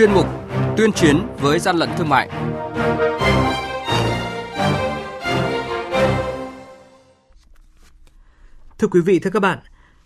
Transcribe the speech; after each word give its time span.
chuyên 0.00 0.12
mục 0.12 0.26
Tuyên 0.76 0.92
chiến 0.92 1.16
với 1.40 1.58
gian 1.58 1.76
lận 1.76 1.88
thương 1.98 2.08
mại. 2.08 2.28
Thưa 8.78 8.88
quý 8.90 9.00
vị, 9.00 9.18
thưa 9.18 9.30
các 9.30 9.40
bạn, 9.40 9.58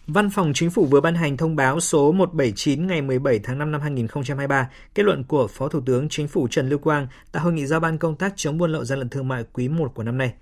Văn 0.07 0.31
phòng 0.31 0.53
Chính 0.55 0.71
phủ 0.71 0.87
vừa 0.87 1.01
ban 1.01 1.15
hành 1.15 1.37
thông 1.37 1.57
báo 1.57 1.81
số 1.81 2.13
179 2.13 2.87
ngày 2.87 3.03
17 3.03 3.39
tháng 3.39 3.59
5 3.59 3.73
năm 3.73 3.81
2023, 3.81 4.71
kết 4.95 5.03
luận 5.03 5.25
của 5.25 5.49
Phó 5.49 5.69
Thủ 5.69 5.81
tướng 5.87 6.09
Chính 6.09 6.29
phủ 6.29 6.49
Trần 6.51 6.69
Lưu 6.69 6.79
Quang 6.79 7.07
tại 7.33 7.43
hội 7.43 7.53
nghị 7.53 7.67
giao 7.67 7.81
ban 7.81 7.99
công 7.99 8.17
tác 8.17 8.33
chống 8.37 8.59
buôn 8.59 8.73
lậu 8.73 8.85
gian 8.85 8.99
lận 8.99 9.09
thương 9.09 9.29
mại 9.29 9.45
quý 9.53 9.69
1 9.69 9.95
của 9.95 10.03
năm 10.03 10.19
nay. 10.19 10.33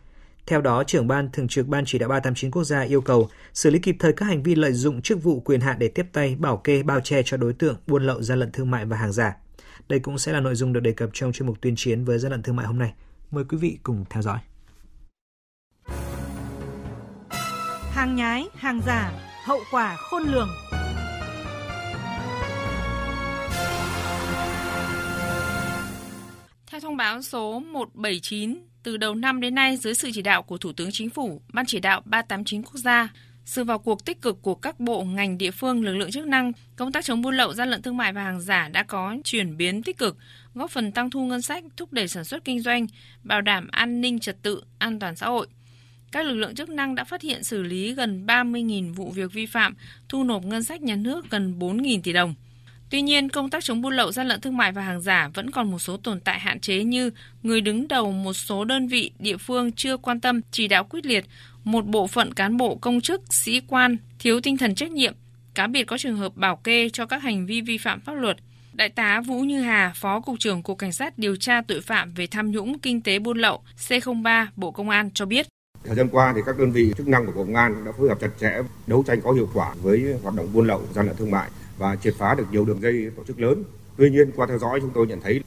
Theo 0.46 0.61
đó, 0.61 0.84
trưởng 0.84 1.09
ban 1.09 1.29
thường 1.32 1.48
trực 1.48 1.66
Ban 1.66 1.84
chỉ 1.86 1.98
đạo 1.98 2.08
389 2.08 2.50
quốc 2.50 2.64
gia 2.64 2.80
yêu 2.80 3.00
cầu 3.00 3.29
xử 3.54 3.70
lý 3.70 3.79
kịp 3.79 3.96
thời 3.98 4.12
các 4.12 4.27
hành 4.27 4.43
vi 4.43 4.54
lợi 4.54 4.72
dụng 4.72 5.02
chức 5.02 5.22
vụ 5.22 5.40
quyền 5.40 5.61
hạn 5.61 5.79
để 5.79 5.88
tiếp 5.88 6.07
tay 6.12 6.36
bảo 6.38 6.57
kê 6.57 6.82
bao 6.82 7.00
che 7.00 7.22
cho 7.25 7.36
đối 7.36 7.53
tượng 7.53 7.76
buôn 7.86 8.07
lậu 8.07 8.22
gian 8.22 8.39
lận 8.39 8.52
thương 8.52 8.71
mại 8.71 8.85
và 8.85 8.96
hàng 8.96 9.13
giả. 9.13 9.36
Đây 9.89 9.99
cũng 9.99 10.18
sẽ 10.18 10.32
là 10.32 10.40
nội 10.40 10.54
dung 10.54 10.72
được 10.72 10.80
đề 10.80 10.93
cập 10.93 11.11
trong 11.13 11.32
chuyên 11.32 11.46
mục 11.46 11.61
tuyên 11.61 11.75
chiến 11.76 12.04
với 12.04 12.18
gian 12.18 12.32
lận 12.32 12.43
thương 12.43 12.57
mại 12.57 12.66
hôm 12.66 12.79
nay. 12.79 12.93
Mời 13.30 13.44
quý 13.44 13.58
vị 13.58 13.79
cùng 13.82 14.04
theo 14.11 14.22
dõi. 14.22 14.39
Hàng 17.93 18.16
nhái, 18.16 18.49
hàng 18.54 18.80
giả, 18.86 19.13
hậu 19.44 19.61
quả 19.71 19.96
khôn 20.11 20.22
lường. 20.22 20.49
Thông 26.82 26.96
báo 26.96 27.22
số 27.22 27.61
179, 27.61 28.59
từ 28.82 28.96
đầu 28.96 29.14
năm 29.14 29.41
đến 29.41 29.54
nay 29.54 29.77
dưới 29.77 29.95
sự 29.95 30.11
chỉ 30.14 30.22
đạo 30.22 30.43
của 30.43 30.59
Thủ 30.59 30.72
tướng 30.72 30.89
Chính 30.93 31.11
phủ, 31.11 31.41
Ban 31.53 31.67
chỉ 31.67 31.81
đạo 31.81 32.03
389 32.05 32.62
quốc 32.62 32.77
gia, 32.77 33.08
sự 33.45 33.64
vào 33.64 33.78
cuộc 33.78 34.05
tích 34.05 34.22
cực 34.22 34.42
của 34.42 34.55
các 34.55 34.81
bộ 34.81 35.05
ngành 35.05 35.39
địa 35.39 35.50
phương, 35.50 35.84
lực 35.84 35.97
lượng 35.97 36.11
chức 36.11 36.27
năng, 36.27 36.53
công 36.77 36.92
tác 36.92 37.05
chống 37.05 37.22
buôn 37.22 37.36
lậu, 37.36 37.55
gian 37.55 37.70
lận 37.70 37.83
thương 37.83 37.97
mại 37.97 38.12
và 38.12 38.22
hàng 38.22 38.41
giả 38.41 38.69
đã 38.69 38.83
có 38.83 39.16
chuyển 39.24 39.56
biến 39.56 39.83
tích 39.83 39.98
cực, 39.98 40.16
góp 40.55 40.70
phần 40.70 40.92
tăng 40.92 41.11
thu 41.11 41.27
ngân 41.27 41.42
sách, 41.42 41.64
thúc 41.77 41.92
đẩy 41.92 42.08
sản 42.08 42.24
xuất 42.24 42.44
kinh 42.44 42.61
doanh, 42.61 42.86
bảo 43.22 43.41
đảm 43.41 43.69
an 43.70 44.00
ninh 44.00 44.19
trật 44.19 44.42
tự, 44.42 44.62
an 44.78 44.98
toàn 44.98 45.17
xã 45.17 45.27
hội. 45.27 45.46
Các 46.12 46.27
lực 46.27 46.34
lượng 46.34 46.55
chức 46.55 46.69
năng 46.69 46.94
đã 46.94 47.05
phát 47.05 47.22
hiện 47.22 47.44
xử 47.44 47.62
lý 47.62 47.94
gần 47.94 48.27
30.000 48.27 48.94
vụ 48.94 49.11
việc 49.11 49.33
vi 49.33 49.46
phạm, 49.46 49.74
thu 50.08 50.24
nộp 50.24 50.44
ngân 50.44 50.62
sách 50.62 50.83
nhà 50.83 50.96
nước 50.96 51.30
gần 51.30 51.58
4.000 51.58 52.00
tỷ 52.02 52.12
đồng. 52.12 52.34
Tuy 52.92 53.02
nhiên, 53.02 53.28
công 53.28 53.50
tác 53.50 53.64
chống 53.64 53.82
buôn 53.82 53.94
lậu, 53.94 54.12
gian 54.12 54.28
lận 54.28 54.40
thương 54.40 54.56
mại 54.56 54.72
và 54.72 54.82
hàng 54.82 55.00
giả 55.00 55.30
vẫn 55.34 55.50
còn 55.50 55.70
một 55.70 55.78
số 55.78 55.96
tồn 55.96 56.20
tại 56.20 56.40
hạn 56.40 56.60
chế 56.60 56.84
như 56.84 57.10
người 57.42 57.60
đứng 57.60 57.88
đầu 57.88 58.12
một 58.12 58.32
số 58.32 58.64
đơn 58.64 58.88
vị 58.88 59.10
địa 59.18 59.36
phương 59.36 59.72
chưa 59.72 59.96
quan 59.96 60.20
tâm, 60.20 60.40
chỉ 60.50 60.68
đạo 60.68 60.84
quyết 60.84 61.06
liệt, 61.06 61.24
một 61.64 61.86
bộ 61.86 62.06
phận 62.06 62.34
cán 62.34 62.56
bộ 62.56 62.74
công 62.74 63.00
chức, 63.00 63.22
sĩ 63.30 63.60
quan 63.68 63.96
thiếu 64.18 64.40
tinh 64.40 64.56
thần 64.56 64.74
trách 64.74 64.90
nhiệm, 64.90 65.14
cá 65.54 65.66
biệt 65.66 65.84
có 65.84 65.98
trường 65.98 66.16
hợp 66.16 66.36
bảo 66.36 66.56
kê 66.56 66.88
cho 66.88 67.06
các 67.06 67.22
hành 67.22 67.46
vi 67.46 67.60
vi 67.60 67.78
phạm 67.78 68.00
pháp 68.00 68.12
luật. 68.12 68.36
Đại 68.72 68.88
tá 68.88 69.20
Vũ 69.20 69.40
Như 69.40 69.60
Hà, 69.62 69.92
Phó 69.96 70.20
Cục 70.20 70.38
trưởng 70.38 70.62
Cục 70.62 70.78
Cảnh 70.78 70.92
sát 70.92 71.18
điều 71.18 71.36
tra 71.36 71.60
tội 71.68 71.80
phạm 71.80 72.14
về 72.14 72.27
tham 72.27 72.50
nhũng 72.50 72.78
kinh 72.78 73.00
tế 73.00 73.18
buôn 73.18 73.38
lậu 73.38 73.62
C03 73.88 74.46
Bộ 74.56 74.70
Công 74.70 74.88
an 74.90 75.10
cho 75.14 75.27
biết. 75.27 75.46
Thời 75.84 75.96
gian 75.96 76.08
qua 76.08 76.32
thì 76.36 76.40
các 76.46 76.58
đơn 76.58 76.72
vị 76.72 76.92
chức 76.96 77.08
năng 77.08 77.27
của 77.27 77.32
Bộ 77.32 77.44
Công 77.44 77.56
an 77.56 77.84
đã 77.84 77.92
phối 77.98 78.08
hợp 78.08 78.18
chặt 78.20 78.30
chẽ 78.40 78.52
đấu 78.86 79.04
tranh 79.06 79.20
có 79.24 79.32
hiệu 79.32 79.48
quả 79.54 79.74
với 79.82 80.14
hoạt 80.22 80.34
động 80.34 80.48
buôn 80.52 80.66
lậu, 80.66 80.82
gian 80.94 81.06
lận 81.06 81.16
thương 81.16 81.30
mại 81.30 81.50
và 81.83 81.97
triệt 81.97 82.14
phá 82.19 82.34
được 82.34 82.44
nhiều 82.50 82.64
đường 82.64 82.83
dây 82.83 83.11
tổ 83.16 83.25
chức 83.25 83.41
lớn. 83.41 83.64
Tuy 83.97 84.11
nhiên 84.11 84.30
qua 84.36 84.47
theo 84.47 84.58
dõi 84.58 84.80
chúng 84.80 84.91
tôi 84.94 85.06
nhận 85.06 85.20
thấy 85.20 85.41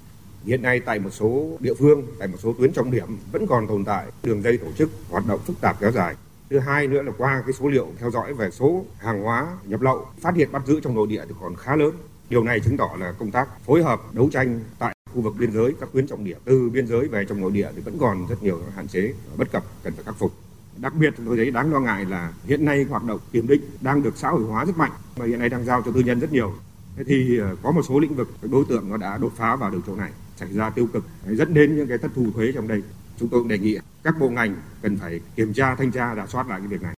hiện 0.45 0.61
nay 0.61 0.79
tại 0.79 0.99
một 0.99 1.09
số 1.09 1.57
địa 1.59 1.73
phương, 1.73 2.03
tại 2.19 2.27
một 2.27 2.37
số 2.39 2.53
tuyến 2.59 2.73
trọng 2.73 2.91
điểm 2.91 3.07
vẫn 3.31 3.47
còn 3.47 3.67
tồn 3.67 3.85
tại 3.85 4.05
đường 4.23 4.41
dây 4.41 4.57
tổ 4.57 4.67
chức 4.77 4.89
hoạt 5.09 5.27
động 5.27 5.39
phức 5.45 5.61
tạp 5.61 5.79
kéo 5.81 5.91
dài. 5.91 6.15
Thứ 6.49 6.59
hai 6.59 6.87
nữa 6.87 7.01
là 7.01 7.11
qua 7.17 7.43
cái 7.45 7.53
số 7.53 7.67
liệu 7.67 7.87
theo 7.99 8.11
dõi 8.11 8.33
về 8.33 8.51
số 8.51 8.85
hàng 8.97 9.21
hóa 9.21 9.47
nhập 9.65 9.81
lậu 9.81 10.07
phát 10.21 10.35
hiện 10.35 10.51
bắt 10.51 10.61
giữ 10.67 10.79
trong 10.79 10.95
nội 10.95 11.07
địa 11.07 11.23
thì 11.27 11.33
còn 11.41 11.55
khá 11.55 11.75
lớn. 11.75 11.91
Điều 12.29 12.43
này 12.43 12.59
chứng 12.59 12.77
tỏ 12.77 12.89
là 12.99 13.11
công 13.11 13.31
tác 13.31 13.65
phối 13.65 13.83
hợp 13.83 14.01
đấu 14.13 14.29
tranh 14.31 14.59
tại 14.79 14.95
khu 15.13 15.21
vực 15.21 15.33
biên 15.39 15.51
giới 15.51 15.73
các 15.79 15.89
tuyến 15.93 16.07
trọng 16.07 16.23
điểm 16.23 16.37
từ 16.45 16.69
biên 16.69 16.87
giới 16.87 17.07
về 17.07 17.25
trong 17.29 17.41
nội 17.41 17.51
địa 17.51 17.69
thì 17.75 17.81
vẫn 17.81 17.97
còn 17.99 18.27
rất 18.29 18.43
nhiều 18.43 18.59
hạn 18.75 18.87
chế 18.87 19.13
bất 19.37 19.51
cập 19.51 19.63
cần 19.83 19.93
phải 19.93 20.03
khắc 20.03 20.15
phục. 20.15 20.44
Đặc 20.81 20.93
biệt 20.95 21.13
tôi 21.25 21.37
thấy 21.37 21.51
đáng 21.51 21.73
lo 21.73 21.79
ngại 21.79 22.05
là 22.05 22.33
hiện 22.47 22.65
nay 22.65 22.83
hoạt 22.83 23.03
động 23.03 23.19
kiểm 23.31 23.47
định 23.47 23.61
đang 23.81 24.03
được 24.03 24.17
xã 24.17 24.29
hội 24.29 24.43
hóa 24.43 24.65
rất 24.65 24.77
mạnh 24.77 24.91
và 25.15 25.25
hiện 25.25 25.39
nay 25.39 25.49
đang 25.49 25.65
giao 25.65 25.81
cho 25.85 25.91
tư 25.91 25.99
nhân 25.99 26.19
rất 26.19 26.31
nhiều. 26.31 26.53
Thế 26.97 27.03
thì 27.03 27.37
ờ, 27.37 27.55
có 27.63 27.71
một 27.71 27.81
số 27.89 27.99
lĩnh 27.99 28.15
vực 28.15 28.29
đối 28.41 28.65
tượng 28.69 28.89
nó 28.89 28.97
đã 28.97 29.17
đột 29.17 29.33
phá 29.35 29.55
vào 29.55 29.71
được 29.71 29.81
chỗ 29.87 29.95
này, 29.95 30.11
xảy 30.35 30.53
ra 30.53 30.69
tiêu 30.69 30.87
cực 30.93 31.05
dẫn 31.25 31.53
đến 31.53 31.75
những 31.75 31.87
cái 31.87 31.97
thất 31.97 32.11
thu 32.15 32.31
thuế 32.35 32.51
trong 32.51 32.67
đây. 32.67 32.81
Chúng 33.19 33.29
tôi 33.29 33.39
cũng 33.39 33.47
đề 33.47 33.57
nghị 33.57 33.77
các 34.03 34.19
bộ 34.19 34.29
ngành 34.29 34.55
cần 34.81 34.97
phải 34.97 35.19
kiểm 35.35 35.53
tra, 35.53 35.75
thanh 35.75 35.91
tra, 35.91 36.15
rà 36.15 36.27
soát 36.27 36.47
lại 36.47 36.59
cái 36.59 36.67
việc 36.67 36.81
này. 36.81 36.93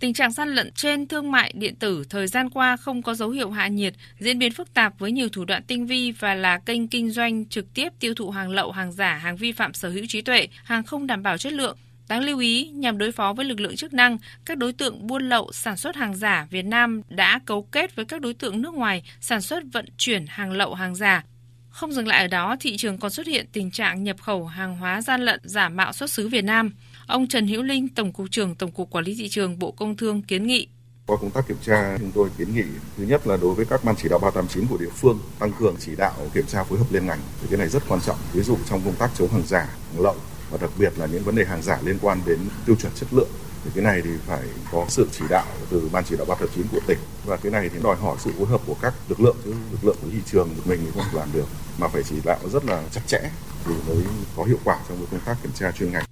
Tình 0.00 0.14
trạng 0.14 0.32
gian 0.32 0.48
lận 0.48 0.72
trên 0.74 1.06
thương 1.06 1.30
mại 1.30 1.52
điện 1.56 1.76
tử 1.76 2.04
thời 2.10 2.26
gian 2.26 2.50
qua 2.50 2.76
không 2.76 3.02
có 3.02 3.14
dấu 3.14 3.30
hiệu 3.30 3.50
hạ 3.50 3.68
nhiệt, 3.68 3.94
diễn 4.18 4.38
biến 4.38 4.52
phức 4.52 4.74
tạp 4.74 4.98
với 4.98 5.12
nhiều 5.12 5.28
thủ 5.28 5.44
đoạn 5.44 5.62
tinh 5.66 5.86
vi 5.86 6.12
và 6.12 6.34
là 6.34 6.58
kênh 6.58 6.88
kinh 6.88 7.10
doanh 7.10 7.46
trực 7.46 7.74
tiếp 7.74 7.88
tiêu 8.00 8.14
thụ 8.14 8.30
hàng 8.30 8.50
lậu, 8.50 8.72
hàng 8.72 8.92
giả, 8.92 9.14
hàng 9.14 9.36
vi 9.36 9.52
phạm 9.52 9.74
sở 9.74 9.90
hữu 9.90 10.04
trí 10.08 10.22
tuệ, 10.22 10.48
hàng 10.64 10.82
không 10.82 11.06
đảm 11.06 11.22
bảo 11.22 11.38
chất 11.38 11.52
lượng. 11.52 11.76
Đáng 12.12 12.24
lưu 12.24 12.38
ý, 12.38 12.70
nhằm 12.74 12.98
đối 12.98 13.12
phó 13.12 13.32
với 13.32 13.44
lực 13.44 13.60
lượng 13.60 13.76
chức 13.76 13.94
năng, 13.94 14.18
các 14.44 14.58
đối 14.58 14.72
tượng 14.72 15.06
buôn 15.06 15.28
lậu 15.28 15.52
sản 15.52 15.76
xuất 15.76 15.96
hàng 15.96 16.14
giả 16.14 16.46
Việt 16.50 16.62
Nam 16.62 17.02
đã 17.08 17.40
cấu 17.46 17.62
kết 17.62 17.96
với 17.96 18.04
các 18.04 18.20
đối 18.20 18.34
tượng 18.34 18.62
nước 18.62 18.74
ngoài 18.74 19.02
sản 19.20 19.40
xuất 19.40 19.62
vận 19.72 19.86
chuyển 19.96 20.26
hàng 20.28 20.52
lậu 20.52 20.74
hàng 20.74 20.94
giả. 20.94 21.24
Không 21.70 21.92
dừng 21.92 22.06
lại 22.06 22.20
ở 22.20 22.26
đó, 22.26 22.56
thị 22.60 22.76
trường 22.76 22.98
còn 22.98 23.10
xuất 23.10 23.26
hiện 23.26 23.46
tình 23.52 23.70
trạng 23.70 24.02
nhập 24.02 24.16
khẩu 24.20 24.46
hàng 24.46 24.76
hóa 24.76 25.02
gian 25.02 25.20
lận 25.20 25.40
giả 25.44 25.68
mạo 25.68 25.92
xuất 25.92 26.10
xứ 26.10 26.28
Việt 26.28 26.44
Nam. 26.44 26.70
Ông 27.06 27.26
Trần 27.26 27.46
Hữu 27.46 27.62
Linh, 27.62 27.88
Tổng 27.88 28.12
cục 28.12 28.26
trưởng 28.30 28.54
Tổng 28.54 28.70
cục 28.70 28.90
Quản 28.90 29.04
lý 29.04 29.14
thị 29.18 29.28
trường 29.28 29.58
Bộ 29.58 29.70
Công 29.70 29.96
Thương 29.96 30.22
kiến 30.22 30.46
nghị 30.46 30.68
qua 31.06 31.16
công 31.20 31.30
tác 31.30 31.48
kiểm 31.48 31.56
tra, 31.62 31.96
chúng 31.98 32.10
tôi 32.14 32.28
kiến 32.38 32.54
nghị 32.54 32.64
thứ 32.96 33.04
nhất 33.04 33.26
là 33.26 33.36
đối 33.36 33.54
với 33.54 33.66
các 33.66 33.84
ban 33.84 33.94
chỉ 33.96 34.08
đạo 34.08 34.18
389 34.18 34.66
của 34.70 34.84
địa 34.84 34.90
phương 34.96 35.18
tăng 35.38 35.52
cường 35.58 35.76
chỉ 35.78 35.96
đạo 35.96 36.12
kiểm 36.34 36.46
tra 36.46 36.64
phối 36.64 36.78
hợp 36.78 36.86
liên 36.90 37.06
ngành. 37.06 37.18
Thì 37.40 37.46
cái 37.50 37.58
này 37.58 37.68
rất 37.68 37.82
quan 37.88 38.00
trọng. 38.00 38.16
Ví 38.32 38.42
dụ 38.42 38.56
trong 38.68 38.80
công 38.84 38.94
tác 38.94 39.10
chống 39.18 39.28
hàng 39.28 39.42
giả, 39.46 39.68
hàng 39.92 40.02
lậu 40.02 40.16
và 40.52 40.58
đặc 40.60 40.70
biệt 40.78 40.92
là 40.98 41.06
những 41.06 41.24
vấn 41.24 41.34
đề 41.34 41.44
hàng 41.44 41.62
giả 41.62 41.78
liên 41.84 41.98
quan 42.02 42.20
đến 42.26 42.38
tiêu 42.66 42.76
chuẩn 42.76 42.92
chất 42.94 43.08
lượng 43.12 43.28
thì 43.64 43.70
cái 43.74 43.84
này 43.84 44.02
thì 44.04 44.10
phải 44.26 44.42
có 44.72 44.84
sự 44.88 45.08
chỉ 45.12 45.24
đạo 45.30 45.46
từ 45.70 45.88
ban 45.92 46.04
chỉ 46.04 46.16
đạo 46.16 46.26
389 46.28 46.66
của 46.72 46.86
tỉnh 46.86 46.98
và 47.24 47.36
cái 47.36 47.52
này 47.52 47.68
thì 47.68 47.78
đòi 47.82 47.96
hỏi 47.96 48.16
sự 48.20 48.30
phối 48.38 48.46
hợp 48.46 48.60
của 48.66 48.76
các 48.82 48.94
lực 49.08 49.20
lượng, 49.20 49.36
chứ 49.44 49.54
lực 49.70 49.84
lượng 49.84 49.96
của 50.02 50.08
thị 50.12 50.18
trường, 50.26 50.48
một 50.48 50.62
mình 50.64 50.80
thì 50.84 50.90
không 50.94 51.20
làm 51.20 51.28
được, 51.32 51.46
mà 51.78 51.88
phải 51.88 52.02
chỉ 52.02 52.16
đạo 52.24 52.38
rất 52.52 52.64
là 52.64 52.82
chặt 52.92 53.00
chẽ 53.06 53.20
thì 53.66 53.72
mới 53.88 54.04
có 54.36 54.44
hiệu 54.44 54.58
quả 54.64 54.78
trong 54.88 55.06
công 55.10 55.20
tác 55.20 55.36
kiểm 55.42 55.52
tra 55.52 55.72
chuyên 55.72 55.92
ngành. 55.92 56.11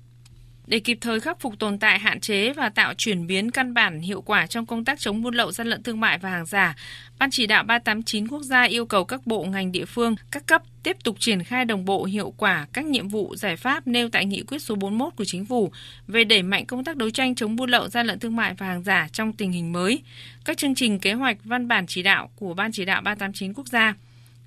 Để 0.71 0.81
kịp 0.81 0.99
thời 1.01 1.21
khắc 1.21 1.41
phục 1.41 1.59
tồn 1.59 1.79
tại 1.79 1.99
hạn 1.99 2.21
chế 2.21 2.53
và 2.53 2.69
tạo 2.69 2.95
chuyển 2.95 3.27
biến 3.27 3.51
căn 3.51 3.75
bản 3.75 4.01
hiệu 4.01 4.21
quả 4.21 4.47
trong 4.47 4.67
công 4.67 4.85
tác 4.85 5.01
chống 5.01 5.23
buôn 5.23 5.35
lậu 5.35 5.53
gian 5.53 5.67
lận 5.67 5.83
thương 5.83 6.01
mại 6.01 6.19
và 6.19 6.31
hàng 6.31 6.47
giả, 6.47 6.77
Ban 7.19 7.31
chỉ 7.31 7.47
đạo 7.47 7.65
389 7.65 8.29
quốc 8.29 8.43
gia 8.43 8.63
yêu 8.63 8.87
cầu 8.87 9.05
các 9.05 9.27
bộ 9.27 9.45
ngành 9.45 9.73
địa 9.73 9.85
phương, 9.85 10.15
các 10.31 10.47
cấp 10.47 10.63
tiếp 10.83 10.97
tục 11.05 11.17
triển 11.19 11.45
khai 11.45 11.65
đồng 11.65 11.85
bộ 11.85 12.05
hiệu 12.05 12.35
quả 12.37 12.67
các 12.73 12.85
nhiệm 12.85 13.09
vụ 13.09 13.37
giải 13.37 13.57
pháp 13.57 13.87
nêu 13.87 14.09
tại 14.09 14.27
nghị 14.27 14.43
quyết 14.43 14.63
số 14.63 14.75
41 14.75 15.17
của 15.17 15.25
chính 15.25 15.47
phủ 15.47 15.73
về 16.07 16.25
đẩy 16.25 16.43
mạnh 16.43 16.67
công 16.67 16.85
tác 16.85 16.97
đấu 16.97 17.11
tranh 17.11 17.35
chống 17.35 17.57
buôn 17.57 17.71
lậu 17.71 17.89
gian 17.89 18.07
lận 18.07 18.19
thương 18.19 18.37
mại 18.37 18.55
và 18.55 18.67
hàng 18.67 18.83
giả 18.83 19.09
trong 19.13 19.33
tình 19.33 19.53
hình 19.53 19.73
mới, 19.73 20.03
các 20.45 20.59
chương 20.59 20.75
trình 20.75 20.99
kế 20.99 21.13
hoạch 21.13 21.37
văn 21.45 21.69
bản 21.69 21.87
chỉ 21.87 22.03
đạo 22.03 22.31
của 22.37 22.55
Ban 22.55 22.73
chỉ 22.73 22.85
đạo 22.85 23.03
389 23.03 23.55
quốc 23.55 23.67
gia. 23.69 23.95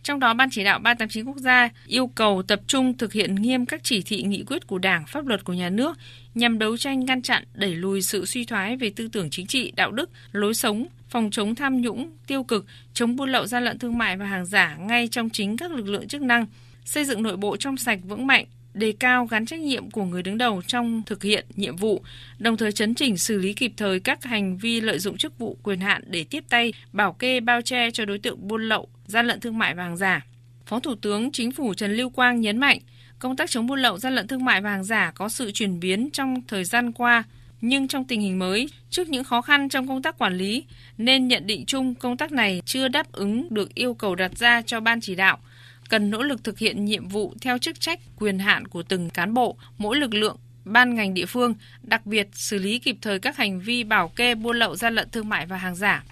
Trong 0.04 0.20
đó, 0.20 0.34
Ban 0.34 0.50
chỉ 0.52 0.64
đạo 0.64 0.80
389 0.80 1.26
quốc 1.26 1.38
gia 1.38 1.70
yêu 1.88 2.08
cầu 2.08 2.44
tập 2.48 2.62
trung 2.68 2.98
thực 2.98 3.14
hiện 3.14 3.36
nghiêm 3.36 3.66
các 3.66 3.82
chỉ 3.84 4.02
thị 4.02 4.24
nghị 4.24 4.44
quyết 4.44 4.68
của 4.68 4.78
Đảng, 4.78 5.06
pháp 5.06 5.26
luật 5.26 5.44
của 5.44 5.54
nhà 5.54 5.70
nước 5.70 5.98
nhằm 6.36 6.60
đấu 6.60 6.78
tranh 6.78 7.06
ngăn 7.06 7.22
chặn, 7.22 7.44
đẩy 7.54 7.76
lùi 7.76 8.02
sự 8.02 8.26
suy 8.26 8.46
thoái 8.46 8.78
về 8.78 8.92
tư 8.96 9.10
tưởng 9.12 9.30
chính 9.30 9.48
trị, 9.48 9.72
đạo 9.76 9.92
đức, 9.92 10.10
lối 10.32 10.54
sống, 10.54 10.86
phòng 11.10 11.30
chống 11.32 11.56
tham 11.56 11.82
nhũng, 11.82 12.12
tiêu 12.28 12.44
cực, 12.44 12.66
chống 12.94 13.16
buôn 13.16 13.30
lậu 13.30 13.46
gian 13.46 13.64
lận 13.64 13.80
thương 13.80 13.98
mại 13.98 14.18
và 14.18 14.26
hàng 14.26 14.46
giả 14.46 14.76
ngay 14.80 15.08
trong 15.08 15.30
chính 15.30 15.58
các 15.58 15.72
lực 15.72 15.88
lượng 15.88 16.08
chức 16.08 16.22
năng, 16.22 16.46
xây 16.86 17.06
dựng 17.06 17.24
nội 17.24 17.38
bộ 17.38 17.58
trong 17.58 17.78
sạch 17.78 18.00
vững 18.04 18.28
mạnh, 18.28 18.46
đề 18.74 18.94
cao 19.00 19.26
gắn 19.26 19.46
trách 19.46 19.60
nhiệm 19.60 19.92
của 19.92 20.04
người 20.04 20.24
đứng 20.24 20.38
đầu 20.38 20.62
trong 20.68 21.04
thực 21.06 21.24
hiện 21.24 21.46
nhiệm 21.56 21.76
vụ, 21.76 22.04
đồng 22.40 22.58
thời 22.58 22.72
chấn 22.72 22.96
chỉnh 22.96 23.18
xử 23.18 23.38
lý 23.38 23.54
kịp 23.54 23.74
thời 23.78 24.00
các 24.00 24.24
hành 24.24 24.58
vi 24.58 24.82
lợi 24.82 25.00
dụng 25.00 25.18
chức 25.18 25.38
vụ 25.38 25.58
quyền 25.64 25.80
hạn 25.80 26.04
để 26.08 26.26
tiếp 26.30 26.44
tay 26.50 26.74
bảo 26.94 27.14
kê 27.14 27.40
bao 27.40 27.62
che 27.62 27.92
cho 27.92 28.06
đối 28.06 28.20
tượng 28.20 28.48
buôn 28.48 28.70
lậu, 28.70 28.88
gian 29.06 29.28
lận 29.28 29.40
thương 29.40 29.58
mại 29.58 29.76
và 29.76 29.84
hàng 29.84 29.98
giả. 29.98 30.26
Phó 30.66 30.80
Thủ 30.80 30.96
tướng 30.96 31.32
Chính 31.32 31.52
phủ 31.52 31.74
Trần 31.74 31.94
Lưu 31.94 32.10
Quang 32.10 32.42
nhấn 32.42 32.58
mạnh, 32.58 32.80
công 33.20 33.36
tác 33.36 33.50
chống 33.50 33.68
buôn 33.68 33.80
lậu, 33.80 33.98
gian 33.98 34.16
lận 34.16 34.28
thương 34.28 34.46
mại 34.46 34.62
và 34.62 34.70
hàng 34.70 34.84
giả 34.84 35.12
có 35.16 35.30
sự 35.30 35.52
chuyển 35.52 35.80
biến 35.80 36.10
trong 36.14 36.42
thời 36.48 36.64
gian 36.64 36.92
qua, 36.92 37.24
nhưng 37.62 37.88
trong 37.88 38.06
tình 38.06 38.22
hình 38.22 38.40
mới, 38.40 38.70
trước 38.90 39.10
những 39.10 39.24
khó 39.24 39.42
khăn 39.42 39.70
trong 39.70 39.88
công 39.88 40.02
tác 40.02 40.18
quản 40.18 40.38
lý, 40.38 40.64
nên 40.98 41.28
nhận 41.28 41.48
định 41.48 41.66
chung 41.66 41.96
công 41.96 42.18
tác 42.18 42.32
này 42.32 42.62
chưa 42.66 42.88
đáp 42.88 43.12
ứng 43.12 43.54
được 43.54 43.76
yêu 43.76 43.94
cầu 43.94 44.16
đặt 44.16 44.38
ra 44.38 44.62
cho 44.62 44.80
ban 44.80 45.02
chỉ 45.02 45.16
đạo– 45.16 45.38
cần 45.94 46.10
nỗ 46.10 46.24
lực 46.24 46.44
thực 46.44 46.60
hiện 46.60 46.86
nhiệm 46.86 47.08
vụ 47.08 47.34
theo 47.42 47.58
chức 47.58 47.80
trách, 47.80 48.00
quyền 48.20 48.40
hạn 48.40 48.68
của 48.68 48.84
từng 48.84 49.10
cán 49.10 49.34
bộ, 49.34 49.58
mỗi 49.78 49.98
lực 49.98 50.14
lượng, 50.14 50.38
ban 50.66 50.96
ngành 50.96 51.14
địa 51.14 51.26
phương, 51.26 51.54
đặc 51.84 52.06
biệt 52.06 52.30
xử 52.34 52.58
lý 52.58 52.80
kịp 52.80 52.98
thời 53.02 53.20
các 53.20 53.38
hành 53.38 53.60
vi 53.60 53.84
bảo 53.84 54.12
kê 54.16 54.36
buôn 54.36 54.56
lậu 54.56 54.76
gian 54.76 54.96
lận 54.96 55.10
thương 55.12 55.30
mại 55.30 55.46
và 55.46 55.58
hàng 55.58 55.76
giả. 55.76 56.04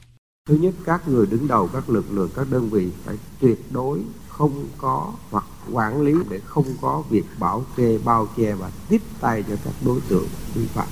Thứ 0.50 0.56
nhất, 0.56 0.74
các 0.86 1.07
người 1.07 1.25
đứng 1.31 1.48
đầu 1.48 1.69
các 1.74 1.89
lực 1.89 2.12
lượng, 2.12 2.30
các 2.36 2.48
đơn 2.51 2.69
vị 2.69 2.88
phải 3.06 3.16
tuyệt 3.39 3.57
đối 3.72 4.00
không 4.28 4.66
có 4.78 5.13
hoặc 5.31 5.45
quản 5.72 6.01
lý 6.01 6.13
để 6.30 6.39
không 6.45 6.66
có 6.81 7.04
việc 7.10 7.25
bảo 7.39 7.66
kê, 7.78 7.98
bao 8.06 8.28
che 8.38 8.54
và 8.54 8.72
tiếp 8.89 9.01
tay 9.22 9.44
cho 9.50 9.56
các 9.66 9.74
đối 9.86 10.00
tượng 10.10 10.28
vi 10.56 10.66
phạm. 10.66 10.88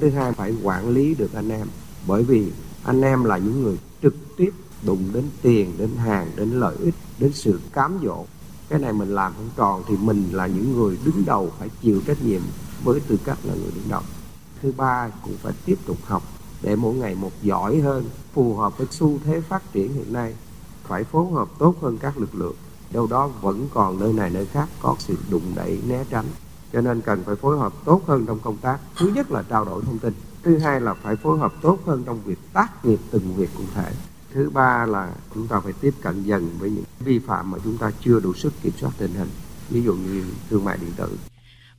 Thứ 0.00 0.10
hai, 0.10 0.32
phải 0.32 0.54
quản 0.62 0.88
lý 0.88 1.14
được 1.14 1.34
anh 1.34 1.48
em, 1.48 1.66
bởi 2.06 2.22
vì 2.22 2.46
anh 2.84 3.02
em 3.02 3.24
là 3.24 3.38
những 3.38 3.62
người 3.62 3.76
trực 4.02 4.14
tiếp 4.36 4.50
đụng 4.82 5.08
đến 5.12 5.24
tiền, 5.42 5.72
đến 5.78 5.90
hàng, 5.96 6.30
đến 6.36 6.50
lợi 6.50 6.76
ích, 6.76 6.94
đến 7.18 7.32
sự 7.32 7.60
cám 7.72 7.98
dỗ. 8.04 8.24
Cái 8.68 8.78
này 8.78 8.92
mình 8.92 9.14
làm 9.14 9.32
không 9.36 9.50
tròn 9.56 9.82
thì 9.88 9.96
mình 9.96 10.28
là 10.32 10.46
những 10.46 10.76
người 10.76 10.98
đứng 11.04 11.24
đầu 11.26 11.50
phải 11.58 11.68
chịu 11.82 12.00
trách 12.06 12.22
nhiệm 12.22 12.42
với 12.84 13.00
tư 13.00 13.18
cách 13.24 13.38
là 13.44 13.54
người 13.54 13.70
đứng 13.74 13.88
đầu. 13.88 14.02
Thứ 14.62 14.72
ba 14.76 15.08
cũng 15.24 15.36
phải 15.42 15.52
tiếp 15.64 15.78
tục 15.86 15.96
học 16.04 16.22
để 16.62 16.76
mỗi 16.76 16.94
ngày 16.94 17.14
một 17.14 17.32
giỏi 17.42 17.80
hơn, 17.80 18.04
phù 18.34 18.56
hợp 18.56 18.78
với 18.78 18.86
xu 18.90 19.18
thế 19.24 19.40
phát 19.40 19.72
triển 19.72 19.94
hiện 19.94 20.12
nay. 20.12 20.34
Phải 20.84 21.04
phối 21.04 21.32
hợp 21.32 21.48
tốt 21.58 21.74
hơn 21.82 21.98
các 21.98 22.18
lực 22.18 22.34
lượng. 22.34 22.54
Đâu 22.92 23.06
đó 23.06 23.26
vẫn 23.26 23.68
còn 23.74 24.00
nơi 24.00 24.12
này 24.12 24.30
nơi 24.30 24.46
khác 24.46 24.68
có 24.82 24.96
sự 24.98 25.16
đụng 25.30 25.52
đẩy 25.54 25.78
né 25.86 26.04
tránh. 26.10 26.26
Cho 26.72 26.80
nên 26.80 27.00
cần 27.00 27.22
phải 27.24 27.36
phối 27.36 27.58
hợp 27.58 27.72
tốt 27.84 28.00
hơn 28.06 28.26
trong 28.26 28.38
công 28.38 28.56
tác. 28.56 28.78
Thứ 28.96 29.12
nhất 29.14 29.30
là 29.30 29.42
trao 29.42 29.64
đổi 29.64 29.82
thông 29.82 29.98
tin. 29.98 30.14
Thứ 30.42 30.58
hai 30.58 30.80
là 30.80 30.94
phải 30.94 31.16
phối 31.16 31.38
hợp 31.38 31.52
tốt 31.62 31.78
hơn 31.86 32.02
trong 32.06 32.20
việc 32.24 32.38
tác 32.52 32.84
nghiệp 32.84 32.98
từng 33.10 33.34
việc 33.36 33.50
cụ 33.56 33.64
thể. 33.74 33.92
Thứ 34.34 34.50
ba 34.50 34.86
là 34.86 35.12
chúng 35.34 35.48
ta 35.48 35.60
phải 35.64 35.72
tiếp 35.80 35.94
cận 36.02 36.22
dần 36.22 36.50
với 36.58 36.70
những 36.70 36.84
vi 37.00 37.18
phạm 37.18 37.50
mà 37.50 37.58
chúng 37.64 37.78
ta 37.78 37.90
chưa 38.04 38.20
đủ 38.20 38.34
sức 38.34 38.52
kiểm 38.62 38.72
soát 38.80 38.90
tình 38.98 39.12
hình. 39.14 39.28
Ví 39.70 39.82
dụ 39.82 39.94
như 39.94 40.24
thương 40.50 40.64
mại 40.64 40.76
điện 40.80 40.90
tử. 40.96 41.18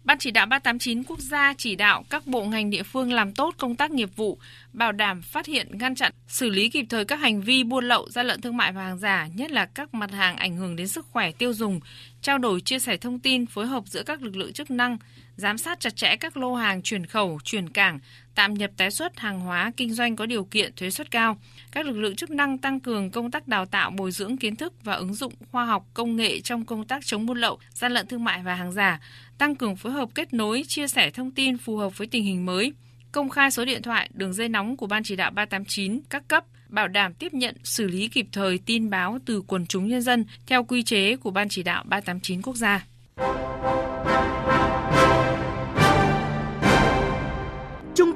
Ban 0.04 0.18
chỉ 0.20 0.32
đạo 0.32 0.46
389 0.46 1.04
quốc 1.04 1.20
gia 1.20 1.54
chỉ 1.58 1.76
đạo 1.76 2.04
các 2.10 2.28
bộ 2.28 2.46
ngành 2.46 2.70
địa 2.70 2.84
phương 2.84 3.14
làm 3.14 3.34
tốt 3.34 3.56
công 3.58 3.76
tác 3.76 3.92
nghiệp 3.92 4.10
vụ, 4.16 4.38
bảo 4.74 4.92
đảm 4.92 5.22
phát 5.22 5.46
hiện, 5.46 5.78
ngăn 5.78 5.96
chặn, 5.96 6.12
xử 6.28 6.50
lý 6.50 6.70
kịp 6.70 6.86
thời 6.90 7.06
các 7.06 7.20
hành 7.20 7.42
vi 7.42 7.64
buôn 7.64 7.86
lậu, 7.86 8.10
gian 8.10 8.26
lận 8.26 8.42
thương 8.42 8.58
mại 8.58 8.72
và 8.72 8.82
hàng 8.82 8.98
giả, 8.98 9.28
nhất 9.36 9.52
là 9.52 9.66
các 9.66 9.94
mặt 9.94 10.12
hàng 10.12 10.36
ảnh 10.36 10.58
hưởng 10.58 10.76
đến 10.76 10.88
sức 10.88 11.06
khỏe 11.12 11.32
tiêu 11.32 11.54
dùng, 11.54 11.80
trao 12.22 12.38
đổi 12.38 12.62
chia 12.62 12.80
sẻ 12.80 12.98
thông 12.98 13.20
tin, 13.20 13.46
phối 13.46 13.68
hợp 13.68 13.84
giữa 13.88 14.04
các 14.04 14.22
lực 14.22 14.36
lượng 14.36 14.54
chức 14.54 14.72
năng, 14.72 14.98
giám 15.36 15.58
sát 15.58 15.80
chặt 15.80 15.96
chẽ 15.96 16.16
các 16.16 16.38
lô 16.38 16.56
hàng 16.56 16.82
chuyển 16.82 17.06
khẩu, 17.06 17.40
chuyển 17.44 17.70
cảng, 17.70 18.00
tạm 18.36 18.54
nhập 18.54 18.72
tái 18.78 18.92
xuất 18.92 19.20
hàng 19.20 19.40
hóa 19.40 19.72
kinh 19.78 19.94
doanh 19.94 20.16
có 20.16 20.26
điều 20.26 20.44
kiện 20.44 20.74
thuế 20.76 20.90
suất 20.90 21.12
cao. 21.12 21.38
Các 21.72 21.86
lực 21.86 21.98
lượng 21.98 22.16
chức 22.16 22.30
năng 22.30 22.58
tăng 22.58 22.80
cường 22.80 23.12
công 23.12 23.32
tác 23.32 23.48
đào 23.48 23.66
tạo, 23.66 23.92
bồi 23.92 24.12
dưỡng 24.12 24.38
kiến 24.38 24.56
thức 24.56 24.74
và 24.84 24.94
ứng 24.94 25.14
dụng 25.14 25.34
khoa 25.52 25.66
học 25.66 25.86
công 25.94 26.16
nghệ 26.16 26.42
trong 26.42 26.66
công 26.66 26.86
tác 26.86 27.06
chống 27.06 27.26
buôn 27.26 27.38
lậu, 27.38 27.60
gian 27.74 27.92
lận 27.92 28.08
thương 28.08 28.24
mại 28.24 28.44
và 28.44 28.56
hàng 28.56 28.72
giả, 28.72 29.00
tăng 29.38 29.56
cường 29.56 29.76
phối 29.76 29.92
hợp 29.92 30.10
kết 30.16 30.34
nối, 30.34 30.64
chia 30.68 30.88
sẻ 30.88 31.10
thông 31.10 31.32
tin 31.32 31.58
phù 31.58 31.78
hợp 31.78 31.98
với 31.98 32.08
tình 32.08 32.24
hình 32.24 32.46
mới, 32.46 32.74
công 33.12 33.30
khai 33.30 33.52
số 33.52 33.66
điện 33.66 33.82
thoại, 33.82 34.10
đường 34.14 34.34
dây 34.34 34.50
nóng 34.50 34.78
của 34.78 34.88
Ban 34.88 35.04
chỉ 35.04 35.16
đạo 35.16 35.32
389 35.32 36.02
các 36.10 36.28
cấp, 36.28 36.46
bảo 36.68 36.88
đảm 36.88 37.14
tiếp 37.14 37.34
nhận, 37.34 37.56
xử 37.64 37.88
lý 37.88 38.08
kịp 38.08 38.28
thời 38.32 38.60
tin 38.66 38.90
báo 38.90 39.18
từ 39.26 39.42
quần 39.42 39.66
chúng 39.66 39.88
nhân 39.88 40.02
dân 40.02 40.26
theo 40.48 40.64
quy 40.64 40.84
chế 40.84 41.16
của 41.16 41.32
Ban 41.32 41.50
chỉ 41.50 41.64
đạo 41.64 41.84
389 41.88 42.42
quốc 42.42 42.56
gia. 42.56 42.86